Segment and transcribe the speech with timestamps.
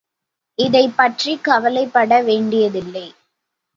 [0.59, 3.07] இதைப்பற்றிக் கவலைப்பட வேண்டியதில்லை.